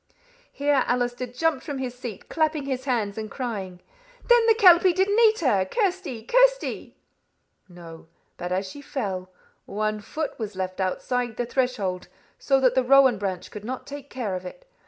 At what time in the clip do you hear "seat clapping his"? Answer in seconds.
1.93-2.85